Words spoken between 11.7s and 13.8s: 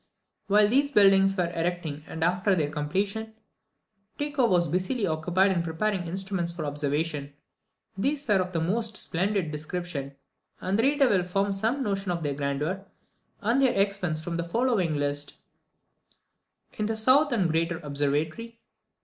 notion of their grandeur and their